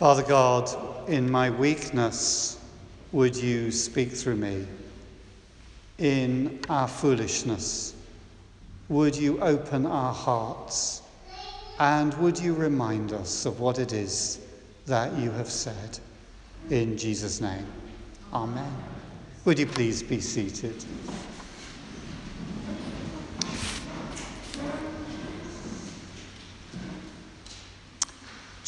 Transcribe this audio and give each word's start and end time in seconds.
Father 0.00 0.22
God, 0.22 1.10
in 1.10 1.30
my 1.30 1.50
weakness, 1.50 2.58
would 3.12 3.36
you 3.36 3.70
speak 3.70 4.10
through 4.12 4.36
me? 4.36 4.66
In 5.98 6.58
our 6.70 6.88
foolishness, 6.88 7.94
would 8.88 9.14
you 9.14 9.38
open 9.42 9.84
our 9.84 10.14
hearts? 10.14 11.02
And 11.78 12.14
would 12.14 12.38
you 12.38 12.54
remind 12.54 13.12
us 13.12 13.44
of 13.44 13.60
what 13.60 13.78
it 13.78 13.92
is 13.92 14.40
that 14.86 15.12
you 15.18 15.30
have 15.32 15.50
said? 15.50 15.98
In 16.70 16.96
Jesus' 16.96 17.42
name, 17.42 17.66
Amen. 18.32 18.72
Would 19.44 19.58
you 19.58 19.66
please 19.66 20.02
be 20.02 20.22
seated? 20.22 20.82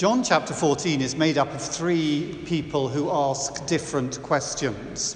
John 0.03 0.25
chapter 0.25 0.53
14 0.53 1.01
is 1.01 1.15
made 1.15 1.39
up 1.39 1.55
of 1.55 1.63
three 1.63 2.37
people 2.45 2.89
who 2.89 3.09
ask 3.09 3.65
different 3.67 4.21
questions. 4.21 5.15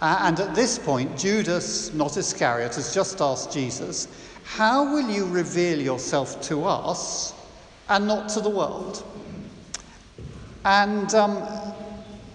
Uh, 0.00 0.20
and 0.20 0.38
at 0.38 0.54
this 0.54 0.78
point, 0.78 1.18
Judas, 1.18 1.92
not 1.94 2.16
Iscariot, 2.16 2.76
has 2.76 2.94
just 2.94 3.20
asked 3.20 3.52
Jesus, 3.52 4.06
How 4.44 4.94
will 4.94 5.10
you 5.10 5.26
reveal 5.26 5.80
yourself 5.80 6.40
to 6.42 6.64
us 6.64 7.34
and 7.88 8.06
not 8.06 8.28
to 8.28 8.40
the 8.40 8.48
world? 8.48 9.02
And 10.64 11.12
um, 11.12 11.42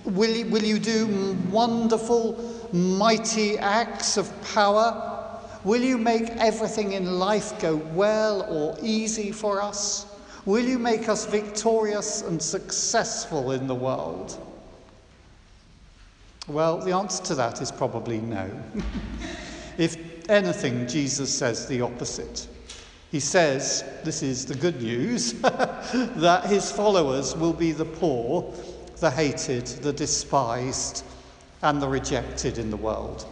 will, 0.03 0.49
will 0.49 0.63
you 0.63 0.79
do 0.79 1.37
wonderful, 1.49 2.67
mighty 2.73 3.57
acts 3.57 4.17
of 4.17 4.29
power? 4.53 5.29
Will 5.63 5.81
you 5.81 5.97
make 5.97 6.27
everything 6.31 6.91
in 6.91 7.19
life 7.19 7.57
go 7.61 7.77
well 7.77 8.41
or 8.49 8.77
easy 8.81 9.31
for 9.31 9.61
us? 9.61 10.07
Will 10.45 10.63
you 10.63 10.77
make 10.77 11.09
us 11.09 11.25
victorious 11.25 12.21
and 12.21 12.39
successful 12.39 13.51
in 13.51 13.65
the 13.65 13.75
world? 13.75 14.37
Well, 16.47 16.77
the 16.77 16.91
answer 16.91 17.23
to 17.25 17.35
that 17.35 17.61
is 17.61 17.71
probably 17.71 18.19
no. 18.19 18.51
if 19.79 19.97
anything, 20.29 20.87
Jesus 20.87 21.35
says 21.35 21.67
the 21.67 21.81
opposite. 21.81 22.47
He 23.11 23.19
says, 23.19 23.83
this 24.03 24.21
is 24.21 24.45
the 24.45 24.53
good 24.53 24.81
news, 24.81 25.33
that 25.41 26.45
his 26.45 26.71
followers 26.71 27.35
will 27.35 27.53
be 27.53 27.71
the 27.71 27.85
poor, 27.85 28.53
the 28.99 29.09
hated, 29.09 29.65
the 29.65 29.93
despised, 29.93 31.03
and 31.63 31.81
the 31.81 31.87
rejected 31.87 32.59
in 32.59 32.69
the 32.69 32.77
world. 32.77 33.25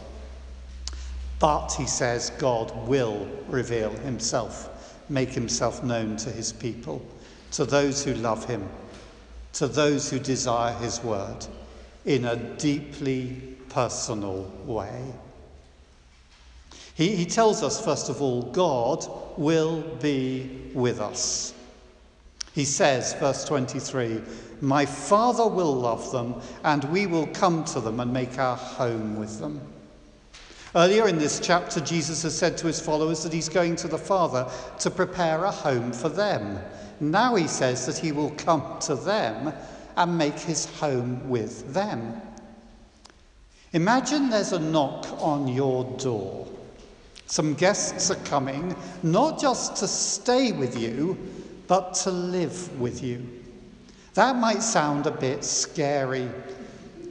But, 1.37 1.73
he 1.73 1.85
says, 1.85 2.31
God 2.39 2.87
will 2.87 3.27
reveal 3.47 3.91
himself 3.91 4.72
make 5.09 5.29
himself 5.29 5.83
known 5.83 6.17
to 6.17 6.29
his 6.29 6.51
people, 6.51 7.05
to 7.51 7.65
those 7.65 8.03
who 8.03 8.13
love 8.15 8.45
him, 8.45 8.67
to 9.53 9.67
those 9.67 10.09
who 10.09 10.19
desire 10.19 10.73
his 10.75 11.03
word, 11.03 11.45
in 12.05 12.25
a 12.25 12.35
deeply 12.35 13.57
personal 13.69 14.51
way. 14.65 15.03
He, 16.95 17.15
he 17.15 17.25
tells 17.25 17.63
us, 17.63 17.83
first 17.83 18.09
of 18.09 18.21
all, 18.21 18.43
God 18.43 19.05
will 19.37 19.81
be 20.01 20.69
with 20.73 20.99
us. 20.99 21.53
He 22.53 22.65
says, 22.65 23.13
verse 23.15 23.45
23, 23.45 24.21
My 24.61 24.85
Father 24.85 25.47
will 25.47 25.73
love 25.73 26.11
them, 26.11 26.35
and 26.63 26.83
we 26.85 27.07
will 27.07 27.27
come 27.27 27.63
to 27.65 27.79
them 27.79 27.99
and 27.99 28.13
make 28.13 28.37
our 28.37 28.55
home 28.55 29.17
with 29.17 29.39
them. 29.39 29.59
Earlier 30.75 31.07
in 31.07 31.19
this 31.19 31.39
chapter, 31.39 31.79
Jesus 31.79 32.23
has 32.23 32.35
said 32.35 32.57
to 32.57 32.67
his 32.67 32.79
followers 32.79 33.21
that 33.23 33.33
he's 33.33 33.49
going 33.49 33.75
to 33.77 33.87
the 33.87 33.97
Father 33.97 34.49
to 34.79 34.89
prepare 34.89 35.43
a 35.43 35.51
home 35.51 35.91
for 35.91 36.09
them. 36.09 36.59
Now 36.99 37.35
he 37.35 37.47
says 37.47 37.85
that 37.85 37.97
he 37.97 38.11
will 38.11 38.31
come 38.31 38.79
to 38.81 38.95
them 38.95 39.53
and 39.95 40.17
make 40.17 40.39
his 40.39 40.65
home 40.79 41.29
with 41.29 41.71
them. 41.73 42.19
Imagine 43.73 44.29
there's 44.29 44.51
a 44.51 44.59
knock 44.59 45.05
on 45.21 45.47
your 45.47 45.83
door. 45.97 46.47
Some 47.27 47.53
guests 47.53 48.09
are 48.09 48.23
coming, 48.25 48.75
not 49.03 49.39
just 49.39 49.75
to 49.77 49.87
stay 49.87 50.51
with 50.51 50.77
you, 50.77 51.17
but 51.67 51.93
to 51.95 52.11
live 52.11 52.79
with 52.79 53.03
you. 53.03 53.27
That 54.15 54.35
might 54.35 54.61
sound 54.61 55.07
a 55.07 55.11
bit 55.11 55.43
scary 55.43 56.29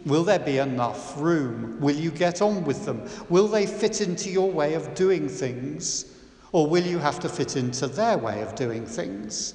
Will 0.04 0.24
there 0.24 0.38
be 0.38 0.58
enough 0.58 1.20
room? 1.20 1.80
Will 1.80 1.94
you 1.94 2.10
get 2.10 2.42
on 2.42 2.64
with 2.64 2.84
them? 2.84 3.08
Will 3.28 3.46
they 3.46 3.66
fit 3.66 4.00
into 4.00 4.30
your 4.30 4.50
way 4.50 4.74
of 4.74 4.94
doing 4.94 5.28
things? 5.28 6.16
Or 6.52 6.66
will 6.66 6.84
you 6.84 6.98
have 6.98 7.20
to 7.20 7.28
fit 7.28 7.56
into 7.56 7.86
their 7.86 8.18
way 8.18 8.42
of 8.42 8.54
doing 8.54 8.84
things? 8.84 9.54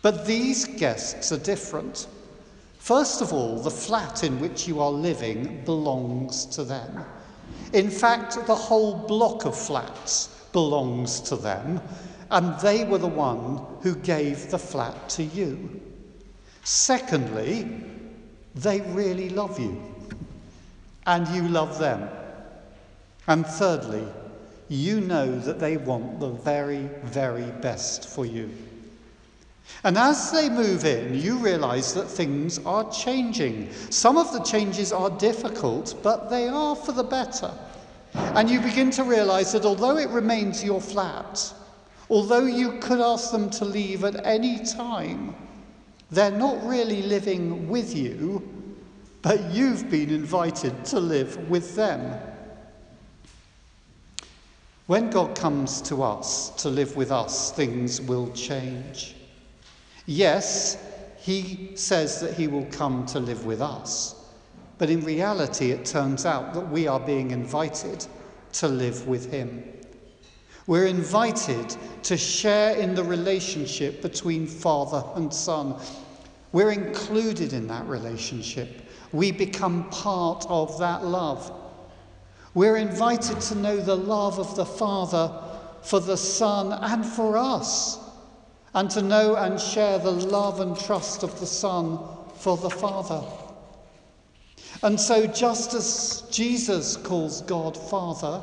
But 0.00 0.26
these 0.26 0.64
guests 0.64 1.30
are 1.32 1.38
different. 1.38 2.08
First 2.78 3.22
of 3.22 3.32
all, 3.32 3.60
the 3.60 3.70
flat 3.70 4.24
in 4.24 4.40
which 4.40 4.66
you 4.66 4.80
are 4.80 4.90
living 4.90 5.62
belongs 5.64 6.44
to 6.46 6.64
them. 6.64 7.04
In 7.72 7.90
fact, 7.90 8.46
the 8.46 8.54
whole 8.54 8.94
block 8.94 9.44
of 9.44 9.56
flats 9.56 10.28
belongs 10.52 11.20
to 11.20 11.36
them, 11.36 11.80
and 12.30 12.58
they 12.60 12.84
were 12.84 12.98
the 12.98 13.06
one 13.06 13.64
who 13.82 13.94
gave 13.94 14.50
the 14.50 14.58
flat 14.58 15.08
to 15.10 15.22
you. 15.22 15.80
Secondly, 16.64 17.84
they 18.54 18.80
really 18.80 19.30
love 19.30 19.58
you, 19.58 19.80
and 21.06 21.26
you 21.28 21.48
love 21.48 21.78
them. 21.78 22.08
And 23.26 23.46
thirdly, 23.46 24.06
you 24.68 25.00
know 25.00 25.38
that 25.40 25.58
they 25.58 25.76
want 25.76 26.20
the 26.20 26.30
very, 26.30 26.88
very 27.04 27.50
best 27.60 28.08
for 28.08 28.26
you. 28.26 28.50
And 29.84 29.98
as 29.98 30.30
they 30.30 30.48
move 30.48 30.84
in, 30.84 31.14
you 31.14 31.38
realize 31.38 31.94
that 31.94 32.08
things 32.08 32.58
are 32.64 32.90
changing. 32.90 33.72
Some 33.90 34.16
of 34.16 34.32
the 34.32 34.40
changes 34.40 34.92
are 34.92 35.10
difficult, 35.10 35.94
but 36.02 36.30
they 36.30 36.48
are 36.48 36.76
for 36.76 36.92
the 36.92 37.04
better. 37.04 37.52
And 38.14 38.50
you 38.50 38.60
begin 38.60 38.90
to 38.92 39.04
realize 39.04 39.52
that 39.52 39.64
although 39.64 39.96
it 39.96 40.10
remains 40.10 40.62
your 40.62 40.80
flat, 40.80 41.52
although 42.10 42.44
you 42.44 42.78
could 42.78 43.00
ask 43.00 43.30
them 43.30 43.50
to 43.50 43.64
leave 43.64 44.04
at 44.04 44.24
any 44.26 44.64
time, 44.64 45.34
they're 46.12 46.30
not 46.30 46.62
really 46.66 47.00
living 47.02 47.68
with 47.68 47.96
you, 47.96 48.46
but 49.22 49.50
you've 49.50 49.88
been 49.90 50.10
invited 50.10 50.84
to 50.84 51.00
live 51.00 51.48
with 51.48 51.74
them. 51.74 52.20
When 54.88 55.08
God 55.08 55.34
comes 55.34 55.80
to 55.82 56.02
us 56.02 56.50
to 56.62 56.68
live 56.68 56.96
with 56.96 57.10
us, 57.10 57.50
things 57.52 57.98
will 58.02 58.30
change. 58.32 59.16
Yes, 60.04 60.76
He 61.16 61.72
says 61.76 62.20
that 62.20 62.34
He 62.34 62.46
will 62.46 62.66
come 62.66 63.06
to 63.06 63.18
live 63.18 63.46
with 63.46 63.62
us, 63.62 64.14
but 64.76 64.90
in 64.90 65.00
reality, 65.00 65.70
it 65.70 65.86
turns 65.86 66.26
out 66.26 66.52
that 66.52 66.68
we 66.68 66.86
are 66.86 67.00
being 67.00 67.30
invited 67.30 68.06
to 68.54 68.68
live 68.68 69.08
with 69.08 69.30
Him. 69.30 69.64
We're 70.66 70.86
invited 70.86 71.76
to 72.04 72.16
share 72.16 72.76
in 72.76 72.94
the 72.94 73.02
relationship 73.02 74.00
between 74.00 74.46
Father 74.46 75.02
and 75.16 75.32
Son. 75.32 75.80
We're 76.52 76.70
included 76.70 77.52
in 77.52 77.66
that 77.66 77.86
relationship. 77.86 78.82
We 79.12 79.32
become 79.32 79.88
part 79.90 80.46
of 80.48 80.78
that 80.78 81.04
love. 81.04 81.52
We're 82.54 82.76
invited 82.76 83.40
to 83.40 83.54
know 83.56 83.76
the 83.78 83.96
love 83.96 84.38
of 84.38 84.54
the 84.56 84.66
Father 84.66 85.32
for 85.82 86.00
the 86.00 86.16
Son 86.16 86.72
and 86.72 87.04
for 87.04 87.36
us, 87.36 87.98
and 88.74 88.88
to 88.90 89.02
know 89.02 89.34
and 89.36 89.60
share 89.60 89.98
the 89.98 90.10
love 90.12 90.60
and 90.60 90.78
trust 90.78 91.22
of 91.22 91.38
the 91.40 91.46
Son 91.46 91.98
for 92.36 92.56
the 92.56 92.70
Father. 92.70 93.22
And 94.82 95.00
so, 95.00 95.26
just 95.26 95.74
as 95.74 96.24
Jesus 96.30 96.96
calls 96.96 97.42
God 97.42 97.76
Father, 97.76 98.42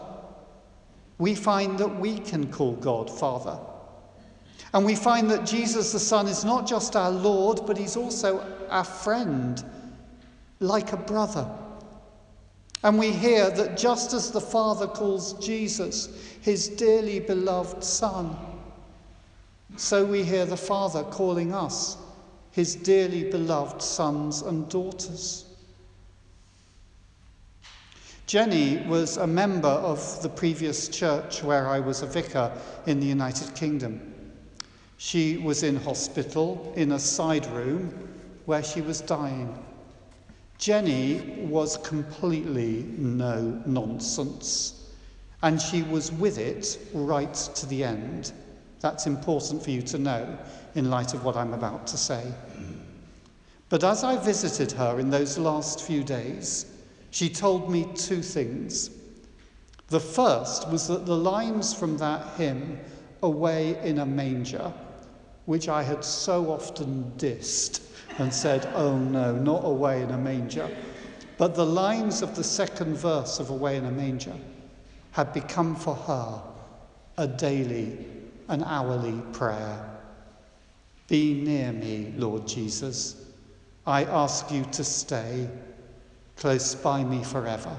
we 1.19 1.35
find 1.35 1.77
that 1.77 1.99
we 1.99 2.17
can 2.17 2.51
call 2.51 2.73
God 2.77 3.09
Father. 3.09 3.59
And 4.73 4.85
we 4.85 4.95
find 4.95 5.29
that 5.29 5.45
Jesus 5.45 5.91
the 5.91 5.99
Son 5.99 6.27
is 6.27 6.45
not 6.45 6.65
just 6.65 6.95
our 6.95 7.11
Lord, 7.11 7.61
but 7.67 7.77
he's 7.77 7.97
also 7.97 8.43
our 8.69 8.83
friend, 8.83 9.63
like 10.59 10.93
a 10.93 10.97
brother. 10.97 11.47
And 12.83 12.97
we 12.97 13.11
hear 13.11 13.49
that 13.49 13.77
just 13.77 14.13
as 14.13 14.31
the 14.31 14.39
Father 14.39 14.87
calls 14.87 15.33
Jesus 15.45 16.37
his 16.41 16.69
dearly 16.69 17.19
beloved 17.19 17.83
Son, 17.83 18.37
so 19.75 20.05
we 20.05 20.23
hear 20.23 20.45
the 20.45 20.57
Father 20.57 21.03
calling 21.03 21.53
us 21.53 21.97
his 22.51 22.75
dearly 22.75 23.29
beloved 23.29 23.81
sons 23.81 24.41
and 24.41 24.69
daughters. 24.69 25.48
Jenny 28.29 28.77
was 28.85 29.17
a 29.17 29.25
member 29.25 29.67
of 29.67 30.21
the 30.21 30.29
previous 30.29 30.87
church 30.87 31.41
where 31.41 31.67
I 31.67 31.79
was 31.79 32.03
a 32.03 32.05
vicar 32.05 32.51
in 32.85 32.99
the 32.99 33.07
United 33.07 33.55
Kingdom. 33.55 34.13
She 34.97 35.37
was 35.37 35.63
in 35.63 35.75
hospital 35.77 36.71
in 36.75 36.91
a 36.91 36.99
side 36.99 37.47
room 37.47 37.91
where 38.45 38.61
she 38.61 38.81
was 38.81 39.01
dying. 39.01 39.57
Jenny 40.59 41.43
was 41.47 41.77
completely 41.77 42.85
no 42.99 43.63
nonsense, 43.65 44.91
and 45.41 45.59
she 45.59 45.81
was 45.81 46.11
with 46.11 46.37
it 46.37 46.77
right 46.93 47.33
to 47.33 47.65
the 47.65 47.83
end. 47.83 48.31
That's 48.79 49.07
important 49.07 49.63
for 49.63 49.71
you 49.71 49.81
to 49.81 49.97
know 49.97 50.37
in 50.75 50.91
light 50.91 51.15
of 51.15 51.25
what 51.25 51.35
I'm 51.35 51.55
about 51.55 51.87
to 51.87 51.97
say. 51.97 52.31
But 53.69 53.83
as 53.83 54.03
I 54.03 54.23
visited 54.23 54.71
her 54.73 54.99
in 54.99 55.09
those 55.09 55.39
last 55.39 55.81
few 55.81 56.03
days, 56.03 56.67
she 57.11 57.29
told 57.29 57.69
me 57.69 57.87
two 57.95 58.21
things. 58.21 58.91
The 59.87 59.99
first 59.99 60.69
was 60.69 60.87
that 60.87 61.05
the 61.05 61.15
lines 61.15 61.73
from 61.73 61.97
that 61.97 62.35
hymn, 62.35 62.79
Away 63.21 63.77
in 63.83 63.99
a 63.99 64.05
Manger, 64.05 64.71
which 65.45 65.67
I 65.67 65.83
had 65.83 66.05
so 66.05 66.51
often 66.51 67.11
dissed 67.17 67.81
and 68.19 68.33
said, 68.33 68.69
oh 68.75 68.97
no, 68.97 69.35
not 69.35 69.65
away 69.65 70.03
in 70.03 70.11
a 70.11 70.17
manger, 70.17 70.69
but 71.37 71.55
the 71.55 71.65
lines 71.65 72.21
of 72.21 72.35
the 72.35 72.43
second 72.43 72.95
verse 72.95 73.39
of 73.39 73.49
Away 73.49 73.77
in 73.77 73.85
a 73.85 73.91
Manger 73.91 74.35
had 75.11 75.33
become 75.33 75.75
for 75.75 75.95
her 75.95 76.41
a 77.17 77.27
daily, 77.27 78.05
an 78.47 78.63
hourly 78.63 79.21
prayer. 79.33 79.89
Be 81.07 81.41
near 81.41 81.71
me, 81.71 82.13
Lord 82.15 82.47
Jesus. 82.47 83.25
I 83.87 84.03
ask 84.03 84.51
you 84.51 84.65
to 84.65 84.83
stay 84.83 85.49
close 86.39 86.73
by 86.73 87.03
me 87.03 87.21
forever 87.21 87.75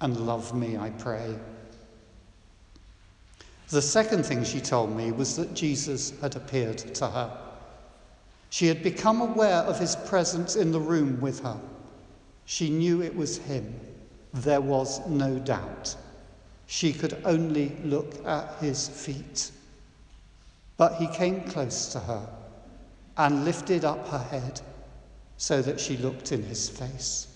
and 0.00 0.26
love 0.26 0.52
me, 0.52 0.76
I 0.76 0.90
pray. 0.90 1.38
The 3.68 3.80
second 3.80 4.26
thing 4.26 4.42
she 4.42 4.60
told 4.60 4.94
me 4.94 5.12
was 5.12 5.36
that 5.36 5.54
Jesus 5.54 6.12
had 6.20 6.34
appeared 6.34 6.78
to 6.78 7.06
her. 7.06 7.38
She 8.50 8.66
had 8.66 8.82
become 8.82 9.20
aware 9.20 9.62
of 9.62 9.78
his 9.78 9.94
presence 9.94 10.56
in 10.56 10.72
the 10.72 10.80
room 10.80 11.20
with 11.20 11.40
her. 11.40 11.58
She 12.44 12.70
knew 12.70 13.02
it 13.02 13.14
was 13.14 13.38
him. 13.38 13.72
There 14.34 14.60
was 14.60 15.06
no 15.06 15.38
doubt. 15.38 15.94
She 16.66 16.92
could 16.92 17.22
only 17.24 17.76
look 17.84 18.24
at 18.26 18.56
his 18.60 18.88
feet. 18.88 19.52
But 20.76 20.96
he 20.96 21.06
came 21.08 21.42
close 21.42 21.92
to 21.92 22.00
her 22.00 22.28
and 23.16 23.44
lifted 23.44 23.84
up 23.84 24.08
her 24.08 24.18
head 24.18 24.60
so 25.36 25.62
that 25.62 25.78
she 25.78 25.96
looked 25.96 26.32
in 26.32 26.42
his 26.42 26.68
face. 26.68 27.28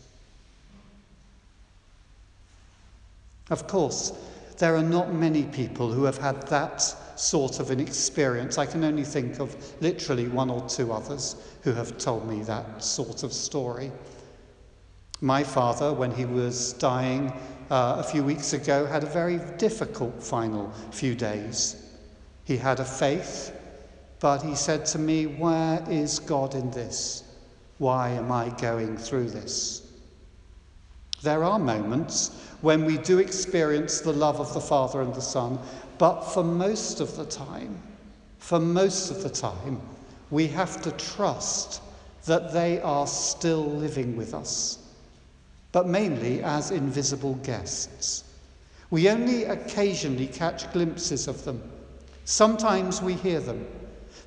Of 3.51 3.67
course, 3.67 4.13
there 4.59 4.77
are 4.77 4.83
not 4.83 5.13
many 5.13 5.45
people 5.45 5.91
who 5.91 6.05
have 6.05 6.19
had 6.19 6.47
that 6.49 6.81
sort 7.17 7.61
of 7.61 7.71
an 7.71 7.81
experience. 7.81 8.59
I 8.59 8.67
can 8.67 8.85
only 8.85 9.05
think 9.05 9.41
of 9.41 9.57
literally 9.83 10.29
one 10.29 10.51
or 10.51 10.67
two 10.69 10.93
others 10.93 11.37
who 11.63 11.73
have 11.73 11.99
told 11.99 12.29
me 12.29 12.43
that 12.43 12.83
sort 12.83 13.23
of 13.23 13.33
story. 13.33 13.91
My 15.21 15.43
father, 15.43 15.93
when 15.93 16.13
he 16.13 16.25
was 16.25 16.73
dying 16.75 17.33
uh, 17.71 17.97
a 17.99 18.03
few 18.03 18.23
weeks 18.25 18.53
ago, 18.53 18.87
had 18.87 19.03
a 19.03 19.07
very 19.07 19.39
difficult 19.59 20.23
final 20.23 20.73
few 20.93 21.15
days. 21.15 21.77
He 22.45 22.57
had 22.57 22.81
a 22.81 22.85
faith, 22.85 23.53
but 24.19 24.43
he 24.43 24.55
said 24.55 24.87
to 24.87 24.99
me, 24.99 25.27
Where 25.27 25.85
is 25.89 26.19
God 26.19 26.55
in 26.55 26.71
this? 26.71 27.25
Why 27.79 28.11
am 28.11 28.33
I 28.33 28.49
going 28.61 28.97
through 28.97 29.31
this? 29.31 29.87
There 31.23 31.45
are 31.45 31.59
moments 31.59 32.50
when 32.63 32.85
we 32.85 32.99
do 32.99 33.19
experience 33.19 34.01
the 34.01 34.13
love 34.13 34.41
of 34.41 34.53
the 34.55 34.61
Father 34.61 35.01
and 35.01 35.15
the 35.15 35.21
Son, 35.21 35.59
but 35.99 36.23
for 36.23 36.45
most 36.45 37.01
of 37.01 37.17
the 37.17 37.25
time, 37.25 37.81
for 38.39 38.59
most 38.59 39.11
of 39.11 39.23
the 39.23 39.31
time, 39.31 39.81
we 40.31 40.47
have 40.47 40.81
to 40.83 40.91
trust 40.93 41.83
that 42.27 42.53
they 42.53 42.81
are 42.81 43.07
still 43.07 43.65
living 43.65 44.17
with 44.17 44.35
us, 44.35 44.79
but 45.73 45.89
mainly 45.89 46.43
as 46.43 46.71
invisible 46.71 47.35
guests. 47.37 48.25
We 48.91 49.09
only 49.09 49.45
occasionally 49.45 50.27
catch 50.27 50.71
glimpses 50.73 51.29
of 51.29 51.45
them. 51.45 51.63
Sometimes 52.25 53.01
we 53.01 53.15
hear 53.15 53.41
them, 53.41 53.67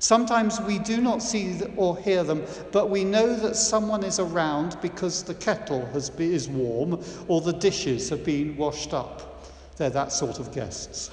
Sometimes 0.04 0.60
we 0.60 0.78
do 0.78 1.00
not 1.00 1.22
see 1.22 1.58
or 1.78 1.96
hear 1.96 2.24
them, 2.24 2.44
but 2.72 2.90
we 2.90 3.04
know 3.04 3.34
that 3.36 3.56
someone 3.56 4.04
is 4.04 4.18
around 4.18 4.76
because 4.82 5.22
the 5.22 5.32
kettle 5.32 5.88
is 5.94 6.46
warm 6.46 7.02
or 7.26 7.40
the 7.40 7.54
dishes 7.54 8.10
have 8.10 8.22
been 8.22 8.54
washed 8.58 8.92
up. 8.92 9.50
They're 9.78 9.88
that 9.88 10.12
sort 10.12 10.40
of 10.40 10.52
guests. 10.52 11.10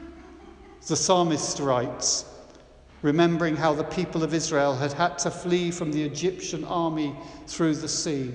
the 0.86 0.96
psalmist 0.96 1.60
writes, 1.60 2.24
remembering 3.02 3.56
how 3.56 3.74
the 3.74 3.84
people 3.84 4.22
of 4.22 4.32
Israel 4.32 4.74
had 4.74 4.94
had 4.94 5.18
to 5.18 5.30
flee 5.30 5.70
from 5.70 5.92
the 5.92 6.02
Egyptian 6.02 6.64
army 6.64 7.14
through 7.46 7.74
the 7.74 7.88
sea. 7.88 8.32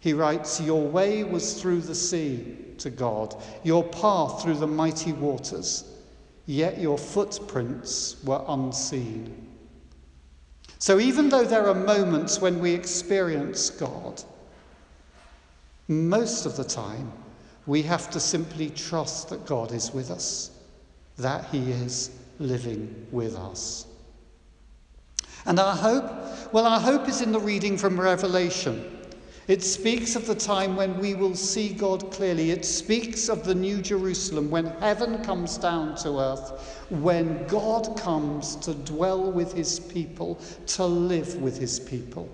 He 0.00 0.12
writes, 0.12 0.60
Your 0.60 0.88
way 0.88 1.22
was 1.22 1.62
through 1.62 1.82
the 1.82 1.94
sea 1.94 2.56
to 2.78 2.90
God, 2.90 3.40
your 3.62 3.84
path 3.84 4.42
through 4.42 4.56
the 4.56 4.66
mighty 4.66 5.12
waters 5.12 5.84
yet 6.46 6.78
your 6.78 6.98
footprints 6.98 8.22
were 8.24 8.44
unseen. 8.48 9.48
So, 10.78 10.98
even 10.98 11.28
though 11.28 11.44
there 11.44 11.68
are 11.68 11.74
moments 11.74 12.40
when 12.40 12.58
we 12.58 12.72
experience 12.72 13.70
God, 13.70 14.22
most 15.88 16.46
of 16.46 16.56
the 16.56 16.64
time 16.64 17.12
we 17.66 17.82
have 17.82 18.10
to 18.10 18.20
simply 18.20 18.70
trust 18.70 19.28
that 19.28 19.46
God 19.46 19.72
is 19.72 19.92
with 19.92 20.10
us, 20.10 20.50
that 21.18 21.46
He 21.46 21.70
is 21.70 22.10
living 22.38 23.06
with 23.12 23.36
us. 23.36 23.86
And 25.46 25.58
our 25.58 25.76
hope? 25.76 26.52
Well, 26.52 26.66
our 26.66 26.80
hope 26.80 27.08
is 27.08 27.20
in 27.20 27.32
the 27.32 27.40
reading 27.40 27.76
from 27.76 28.00
Revelation. 28.00 28.91
It 29.48 29.62
speaks 29.64 30.14
of 30.14 30.26
the 30.26 30.36
time 30.36 30.76
when 30.76 30.98
we 31.00 31.14
will 31.14 31.34
see 31.34 31.70
God 31.70 32.12
clearly. 32.12 32.52
It 32.52 32.64
speaks 32.64 33.28
of 33.28 33.44
the 33.44 33.54
New 33.54 33.82
Jerusalem, 33.82 34.50
when 34.50 34.66
heaven 34.66 35.22
comes 35.24 35.58
down 35.58 35.96
to 35.96 36.20
earth, 36.20 36.86
when 36.90 37.44
God 37.48 37.96
comes 37.98 38.54
to 38.56 38.74
dwell 38.74 39.32
with 39.32 39.52
his 39.52 39.80
people, 39.80 40.38
to 40.68 40.86
live 40.86 41.36
with 41.36 41.58
his 41.58 41.80
people. 41.80 42.28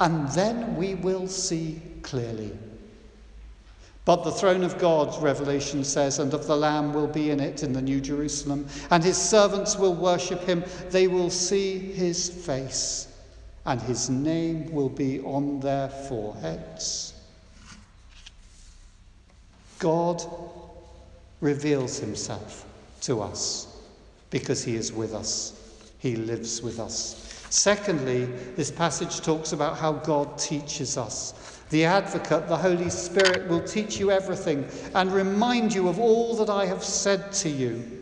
And 0.00 0.28
then 0.28 0.76
we 0.76 0.94
will 0.94 1.26
see 1.26 1.80
clearly. 2.02 2.52
But 4.04 4.24
the 4.24 4.32
throne 4.32 4.64
of 4.64 4.78
God, 4.78 5.20
Revelation 5.22 5.82
says, 5.82 6.18
and 6.18 6.34
of 6.34 6.46
the 6.46 6.56
Lamb 6.56 6.92
will 6.92 7.06
be 7.06 7.30
in 7.30 7.40
it 7.40 7.62
in 7.62 7.72
the 7.72 7.80
New 7.80 8.00
Jerusalem, 8.00 8.66
and 8.90 9.02
his 9.02 9.16
servants 9.16 9.78
will 9.78 9.94
worship 9.94 10.42
him. 10.42 10.62
They 10.90 11.06
will 11.08 11.30
see 11.30 11.78
his 11.78 12.28
face 12.28 13.11
and 13.64 13.80
his 13.82 14.10
name 14.10 14.72
will 14.72 14.88
be 14.88 15.20
on 15.20 15.60
their 15.60 15.88
foreheads. 15.88 17.14
God 19.78 20.22
reveals 21.40 21.98
himself 21.98 22.66
to 23.02 23.20
us 23.20 23.66
because 24.30 24.64
he 24.64 24.76
is 24.76 24.92
with 24.92 25.14
us, 25.14 25.58
he 25.98 26.16
lives 26.16 26.62
with 26.62 26.80
us. 26.80 27.46
Secondly, 27.50 28.24
this 28.56 28.70
passage 28.70 29.20
talks 29.20 29.52
about 29.52 29.76
how 29.76 29.92
God 29.92 30.38
teaches 30.38 30.96
us. 30.96 31.60
The 31.68 31.84
advocate, 31.84 32.48
the 32.48 32.56
Holy 32.56 32.88
Spirit, 32.90 33.48
will 33.48 33.62
teach 33.62 33.98
you 33.98 34.10
everything 34.10 34.66
and 34.94 35.12
remind 35.12 35.74
you 35.74 35.88
of 35.88 35.98
all 35.98 36.34
that 36.36 36.48
I 36.48 36.64
have 36.66 36.82
said 36.82 37.32
to 37.32 37.48
you. 37.48 38.01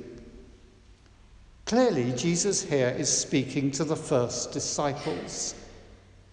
Clearly, 1.71 2.11
Jesus 2.15 2.65
here 2.65 2.93
is 2.99 3.09
speaking 3.09 3.71
to 3.71 3.85
the 3.85 3.95
first 3.95 4.51
disciples. 4.51 5.55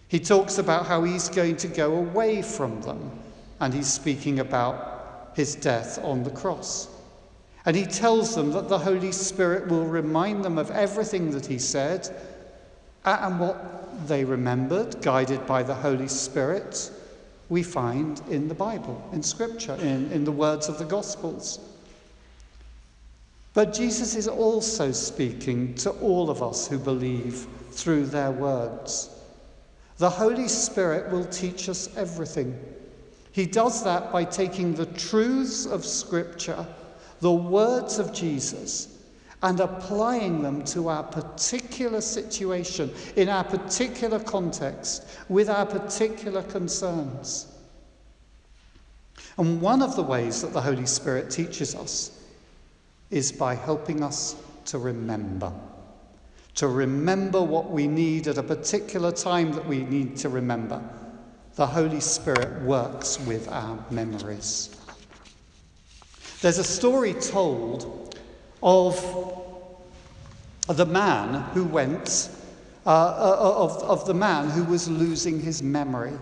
He 0.08 0.18
talks 0.18 0.58
about 0.58 0.84
how 0.84 1.04
he's 1.04 1.28
going 1.28 1.54
to 1.58 1.68
go 1.68 1.94
away 1.94 2.42
from 2.42 2.80
them, 2.80 3.12
and 3.60 3.72
he's 3.72 3.86
speaking 3.86 4.40
about 4.40 5.30
his 5.36 5.54
death 5.54 6.02
on 6.02 6.24
the 6.24 6.32
cross. 6.32 6.88
And 7.66 7.76
he 7.76 7.86
tells 7.86 8.34
them 8.34 8.50
that 8.50 8.68
the 8.68 8.80
Holy 8.80 9.12
Spirit 9.12 9.68
will 9.68 9.84
remind 9.84 10.44
them 10.44 10.58
of 10.58 10.72
everything 10.72 11.30
that 11.30 11.46
he 11.46 11.60
said 11.60 12.12
and 13.04 13.38
what 13.38 14.08
they 14.08 14.24
remembered, 14.24 15.00
guided 15.02 15.46
by 15.46 15.62
the 15.62 15.76
Holy 15.76 16.08
Spirit, 16.08 16.90
we 17.48 17.62
find 17.62 18.20
in 18.28 18.48
the 18.48 18.56
Bible, 18.56 19.08
in 19.12 19.22
Scripture, 19.22 19.76
in, 19.76 20.10
in 20.10 20.24
the 20.24 20.32
words 20.32 20.68
of 20.68 20.78
the 20.78 20.84
Gospels. 20.84 21.60
But 23.58 23.72
Jesus 23.72 24.14
is 24.14 24.28
also 24.28 24.92
speaking 24.92 25.74
to 25.78 25.90
all 25.90 26.30
of 26.30 26.44
us 26.44 26.68
who 26.68 26.78
believe 26.78 27.48
through 27.72 28.06
their 28.06 28.30
words. 28.30 29.10
The 29.96 30.08
Holy 30.08 30.46
Spirit 30.46 31.10
will 31.10 31.24
teach 31.24 31.68
us 31.68 31.88
everything. 31.96 32.56
He 33.32 33.46
does 33.46 33.82
that 33.82 34.12
by 34.12 34.22
taking 34.22 34.74
the 34.74 34.86
truths 34.86 35.66
of 35.66 35.84
Scripture, 35.84 36.64
the 37.18 37.32
words 37.32 37.98
of 37.98 38.14
Jesus, 38.14 38.96
and 39.42 39.58
applying 39.58 40.40
them 40.40 40.62
to 40.66 40.86
our 40.86 41.02
particular 41.02 42.00
situation, 42.00 42.94
in 43.16 43.28
our 43.28 43.42
particular 43.42 44.20
context, 44.20 45.04
with 45.28 45.50
our 45.50 45.66
particular 45.66 46.44
concerns. 46.44 47.48
And 49.36 49.60
one 49.60 49.82
of 49.82 49.96
the 49.96 50.04
ways 50.04 50.42
that 50.42 50.52
the 50.52 50.62
Holy 50.62 50.86
Spirit 50.86 51.28
teaches 51.28 51.74
us 51.74 52.17
is 53.10 53.32
by 53.32 53.54
helping 53.54 54.02
us 54.02 54.36
to 54.66 54.78
remember. 54.78 55.52
To 56.56 56.68
remember 56.68 57.42
what 57.42 57.70
we 57.70 57.86
need 57.86 58.28
at 58.28 58.38
a 58.38 58.42
particular 58.42 59.12
time 59.12 59.52
that 59.52 59.66
we 59.66 59.84
need 59.84 60.16
to 60.18 60.28
remember. 60.28 60.82
The 61.54 61.66
Holy 61.66 62.00
Spirit 62.00 62.62
works 62.62 63.18
with 63.20 63.48
our 63.48 63.84
memories. 63.90 64.76
There's 66.40 66.58
a 66.58 66.64
story 66.64 67.14
told 67.14 68.16
of 68.62 68.96
the 70.68 70.86
man 70.86 71.42
who 71.54 71.64
went 71.64 72.30
uh, 72.86 72.90
uh, 72.90 73.54
of, 73.56 73.82
of 73.82 74.06
the 74.06 74.14
man 74.14 74.48
who 74.50 74.64
was 74.64 74.88
losing 74.88 75.40
his 75.40 75.62
memory. 75.62 76.12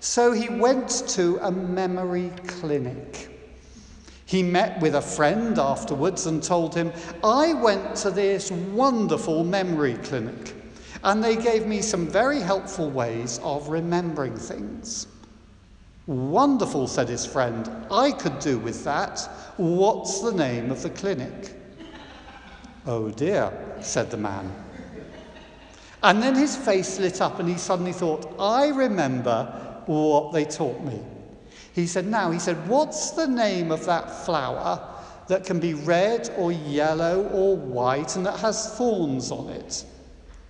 So 0.00 0.32
he 0.32 0.48
went 0.48 0.88
to 1.08 1.38
a 1.42 1.50
memory 1.50 2.32
clinic. 2.46 3.37
He 4.28 4.42
met 4.42 4.78
with 4.82 4.94
a 4.94 5.00
friend 5.00 5.58
afterwards 5.58 6.26
and 6.26 6.42
told 6.42 6.74
him, 6.74 6.92
I 7.24 7.54
went 7.54 7.96
to 7.96 8.10
this 8.10 8.50
wonderful 8.50 9.42
memory 9.42 9.94
clinic 9.94 10.54
and 11.02 11.24
they 11.24 11.34
gave 11.34 11.66
me 11.66 11.80
some 11.80 12.06
very 12.06 12.40
helpful 12.40 12.90
ways 12.90 13.40
of 13.42 13.70
remembering 13.70 14.36
things. 14.36 15.06
Wonderful, 16.06 16.88
said 16.88 17.08
his 17.08 17.24
friend. 17.24 17.70
I 17.90 18.12
could 18.12 18.38
do 18.38 18.58
with 18.58 18.84
that. 18.84 19.18
What's 19.56 20.20
the 20.20 20.32
name 20.32 20.70
of 20.70 20.82
the 20.82 20.90
clinic? 20.90 21.54
oh 22.86 23.08
dear, 23.08 23.50
said 23.80 24.10
the 24.10 24.18
man. 24.18 24.52
And 26.02 26.22
then 26.22 26.34
his 26.34 26.54
face 26.54 26.98
lit 26.98 27.22
up 27.22 27.40
and 27.40 27.48
he 27.48 27.56
suddenly 27.56 27.94
thought, 27.94 28.34
I 28.38 28.68
remember 28.68 29.82
what 29.86 30.34
they 30.34 30.44
taught 30.44 30.84
me. 30.84 31.00
He 31.78 31.86
said, 31.86 32.08
Now, 32.08 32.32
he 32.32 32.40
said, 32.40 32.68
what's 32.68 33.12
the 33.12 33.28
name 33.28 33.70
of 33.70 33.86
that 33.86 34.10
flower 34.24 34.82
that 35.28 35.44
can 35.44 35.60
be 35.60 35.74
red 35.74 36.28
or 36.36 36.50
yellow 36.50 37.28
or 37.28 37.56
white 37.56 38.16
and 38.16 38.26
that 38.26 38.40
has 38.40 38.76
thorns 38.76 39.30
on 39.30 39.48
it? 39.50 39.84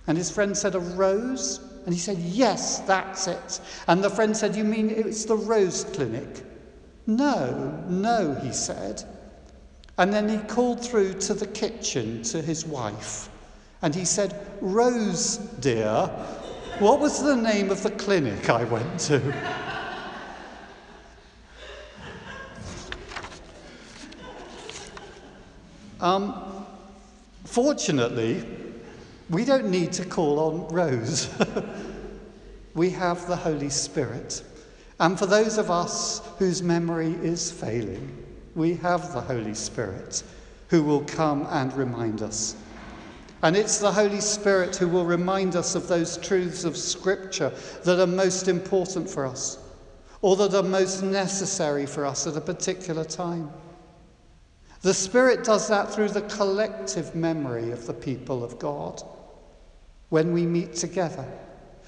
And 0.07 0.17
his 0.17 0.31
friend 0.31 0.57
said, 0.57 0.73
A 0.73 0.79
rose? 0.79 1.59
And 1.85 1.93
he 1.93 1.99
said, 1.99 2.17
Yes, 2.17 2.79
that's 2.79 3.27
it. 3.27 3.61
And 3.87 4.03
the 4.03 4.09
friend 4.09 4.35
said, 4.35 4.55
You 4.55 4.63
mean 4.63 4.89
it's 4.89 5.25
the 5.25 5.35
rose 5.35 5.83
clinic? 5.83 6.43
No, 7.05 7.79
no, 7.87 8.33
he 8.33 8.51
said. 8.51 9.03
And 9.99 10.11
then 10.11 10.27
he 10.29 10.39
called 10.47 10.83
through 10.83 11.13
to 11.19 11.35
the 11.35 11.47
kitchen 11.47 12.23
to 12.23 12.41
his 12.41 12.65
wife. 12.65 13.29
And 13.83 13.93
he 13.93 14.05
said, 14.05 14.35
Rose, 14.61 15.37
dear, 15.37 16.07
what 16.79 16.99
was 16.99 17.21
the 17.21 17.35
name 17.35 17.69
of 17.69 17.83
the 17.83 17.91
clinic 17.91 18.49
I 18.49 18.63
went 18.63 18.99
to? 19.01 19.68
Um, 26.01 26.65
fortunately, 27.45 28.45
we 29.29 29.45
don't 29.45 29.69
need 29.69 29.91
to 29.93 30.05
call 30.05 30.39
on 30.39 30.73
Rose. 30.73 31.29
we 32.73 32.89
have 32.91 33.27
the 33.27 33.35
Holy 33.35 33.69
Spirit. 33.69 34.43
And 34.99 35.17
for 35.17 35.25
those 35.25 35.57
of 35.57 35.69
us 35.69 36.21
whose 36.37 36.63
memory 36.63 37.13
is 37.21 37.51
failing, 37.51 38.25
we 38.55 38.75
have 38.75 39.13
the 39.13 39.21
Holy 39.21 39.53
Spirit 39.53 40.23
who 40.69 40.83
will 40.83 41.01
come 41.01 41.47
and 41.49 41.73
remind 41.73 42.21
us. 42.21 42.55
And 43.41 43.55
it's 43.55 43.79
the 43.79 43.91
Holy 43.91 44.19
Spirit 44.19 44.75
who 44.75 44.87
will 44.87 45.05
remind 45.05 45.55
us 45.55 45.75
of 45.75 45.87
those 45.87 46.17
truths 46.17 46.65
of 46.65 46.75
Scripture 46.75 47.53
that 47.85 47.99
are 47.99 48.07
most 48.07 48.47
important 48.47 49.09
for 49.09 49.25
us 49.25 49.57
or 50.21 50.35
that 50.35 50.53
are 50.53 50.63
most 50.63 51.01
necessary 51.01 51.85
for 51.85 52.05
us 52.05 52.27
at 52.27 52.35
a 52.35 52.41
particular 52.41 53.05
time. 53.05 53.49
The 54.81 54.93
Spirit 54.93 55.43
does 55.43 55.67
that 55.67 55.93
through 55.93 56.09
the 56.09 56.21
collective 56.21 57.13
memory 57.13 57.71
of 57.71 57.85
the 57.85 57.93
people 57.93 58.43
of 58.43 58.59
God 58.59 59.03
when 60.07 60.31
we 60.31 60.45
meet 60.45 60.73
together, 60.73 61.25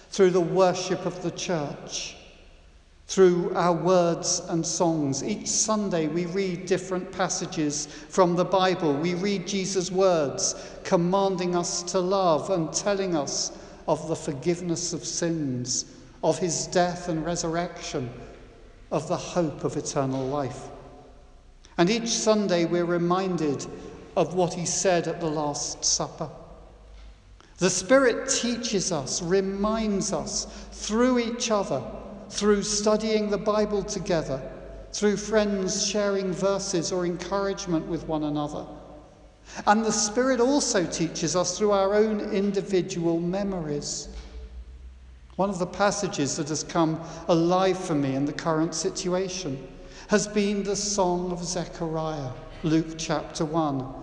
through 0.10 0.32
the 0.32 0.42
worship 0.42 1.06
of 1.06 1.24
the 1.24 1.32
church, 1.32 2.18
through 3.08 3.54
our 3.56 3.74
words 3.74 4.42
and 4.50 4.66
songs. 4.66 5.24
Each 5.24 5.48
Sunday 5.48 6.08
we 6.08 6.26
read 6.28 6.66
different 6.66 7.12
passages 7.12 7.88
from 7.88 8.36
the 8.36 8.46
Bible. 8.46 8.94
We 8.94 9.16
read 9.16 9.48
Jesus' 9.48 9.90
words 9.90 10.56
commanding 10.84 11.56
us 11.56 11.84
to 11.84 12.00
love 12.00 12.50
and 12.50 12.74
telling 12.74 13.16
us 13.16 13.58
of 13.88 14.06
the 14.10 14.16
forgiveness 14.16 14.92
of 14.92 15.06
sins, 15.06 15.86
of 16.24 16.38
his 16.40 16.68
death 16.68 17.08
and 17.08 17.26
resurrection, 17.26 18.10
of 18.92 19.08
the 19.08 19.18
hope 19.18 19.64
of 19.64 19.78
eternal 19.78 20.28
life. 20.28 20.68
And 21.82 21.90
each 21.90 22.10
Sunday 22.10 22.66
we're 22.66 22.86
reminded 22.86 23.66
of 24.16 24.36
what 24.36 24.54
he 24.54 24.68
said 24.68 25.08
at 25.08 25.20
the 25.20 25.26
Last 25.26 25.84
Supper. 25.84 26.30
The 27.58 27.72
Spirit 27.72 28.30
teaches 28.30 28.92
us, 28.92 29.20
reminds 29.24 30.14
us 30.14 30.46
through 30.74 31.18
each 31.18 31.50
other, 31.50 31.82
through 32.30 32.62
studying 32.62 33.32
the 33.32 33.40
Bible 33.40 33.82
together, 33.82 34.40
through 34.94 35.18
friends 35.18 35.84
sharing 35.84 36.32
verses 36.32 36.92
or 36.92 37.04
encouragement 37.04 37.88
with 37.88 38.08
one 38.08 38.26
another. 38.26 38.68
And 39.66 39.84
the 39.84 39.92
Spirit 39.92 40.40
also 40.40 40.86
teaches 40.86 41.36
us 41.36 41.58
through 41.58 41.72
our 41.72 41.96
own 41.96 42.20
individual 42.32 43.20
memories. 43.20 44.08
One 45.36 45.50
of 45.50 45.58
the 45.58 45.66
passages 45.66 46.38
that 46.38 46.50
has 46.50 46.64
come 46.64 47.02
alive 47.28 47.80
for 47.80 47.96
me 47.96 48.14
in 48.14 48.26
the 48.26 48.34
current 48.34 48.76
situation 48.76 49.68
has 50.12 50.28
been 50.28 50.62
the 50.62 50.76
Song 50.76 51.32
of 51.32 51.42
Zechariah, 51.42 52.32
Luke 52.64 52.96
chapter 52.98 53.46
1. 53.46 53.94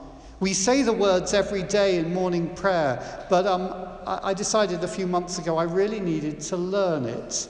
We 0.40 0.54
say 0.54 0.82
the 0.82 0.90
words 0.90 1.34
every 1.34 1.62
day 1.62 1.98
in 1.98 2.14
morning 2.14 2.54
prayer, 2.54 3.26
but 3.28 3.46
um, 3.46 3.74
I, 4.06 4.32
decided 4.32 4.82
a 4.82 4.88
few 4.88 5.06
months 5.06 5.38
ago 5.38 5.58
I 5.58 5.64
really 5.64 6.00
needed 6.00 6.40
to 6.40 6.56
learn 6.56 7.04
it. 7.04 7.46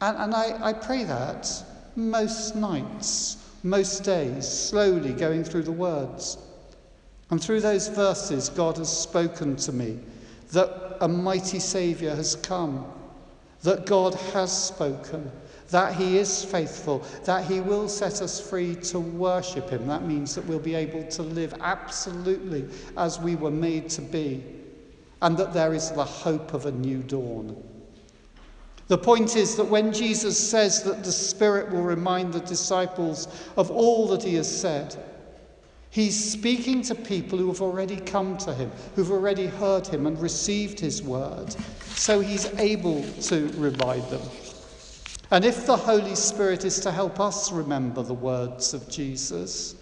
And, 0.00 0.16
and 0.16 0.32
I, 0.32 0.68
I 0.68 0.72
pray 0.74 1.02
that 1.02 1.50
most 1.96 2.54
nights, 2.54 3.50
most 3.64 4.04
days, 4.04 4.46
slowly 4.46 5.12
going 5.12 5.42
through 5.42 5.64
the 5.64 5.72
words. 5.72 6.38
And 7.30 7.42
through 7.42 7.62
those 7.62 7.88
verses, 7.88 8.48
God 8.48 8.76
has 8.76 8.96
spoken 8.96 9.56
to 9.56 9.72
me 9.72 9.98
that 10.52 10.98
a 11.00 11.08
mighty 11.08 11.58
Saviour 11.58 12.14
has 12.14 12.36
come, 12.36 12.86
that 13.62 13.86
God 13.86 14.14
has 14.14 14.56
spoken, 14.56 15.32
that 15.72 15.94
He 15.94 16.18
is 16.18 16.44
faithful, 16.44 17.04
that 17.24 17.44
He 17.44 17.60
will 17.60 17.88
set 17.88 18.22
us 18.22 18.40
free 18.40 18.76
to 18.76 19.00
worship 19.00 19.68
Him. 19.68 19.86
That 19.88 20.04
means 20.04 20.34
that 20.34 20.46
we'll 20.46 20.60
be 20.60 20.74
able 20.74 21.04
to 21.08 21.22
live 21.22 21.54
absolutely 21.60 22.68
as 22.96 23.18
we 23.18 23.34
were 23.34 23.50
made 23.50 23.88
to 23.90 24.02
be, 24.02 24.44
and 25.20 25.36
that 25.36 25.52
there 25.52 25.74
is 25.74 25.90
the 25.90 26.04
hope 26.04 26.54
of 26.54 26.66
a 26.66 26.72
new 26.72 26.98
dawn. 26.98 27.60
The 28.88 28.98
point 28.98 29.36
is 29.36 29.56
that 29.56 29.64
when 29.64 29.92
Jesus 29.92 30.38
says 30.38 30.82
that 30.84 31.02
the 31.02 31.12
Spirit 31.12 31.72
will 31.72 31.82
remind 31.82 32.32
the 32.32 32.40
disciples 32.40 33.26
of 33.56 33.70
all 33.70 34.06
that 34.08 34.22
He 34.22 34.34
has 34.34 34.60
said, 34.60 34.96
He's 35.92 36.32
speaking 36.32 36.80
to 36.84 36.94
people 36.94 37.38
who 37.38 37.48
have 37.48 37.60
already 37.60 37.96
come 37.96 38.38
to 38.38 38.54
him, 38.54 38.72
who've 38.96 39.10
already 39.10 39.46
heard 39.46 39.86
him 39.86 40.06
and 40.06 40.18
received 40.18 40.80
his 40.80 41.02
word. 41.02 41.54
So 41.82 42.20
he's 42.20 42.46
able 42.58 43.02
to 43.02 43.48
remind 43.58 44.02
them. 44.04 44.22
And 45.32 45.46
if 45.46 45.64
the 45.64 45.78
Holy 45.78 46.14
Spirit 46.14 46.62
is 46.66 46.78
to 46.80 46.90
help 46.90 47.18
us 47.18 47.50
remember 47.50 48.02
the 48.02 48.12
words 48.12 48.74
of 48.74 48.86
Jesus, 48.90 49.74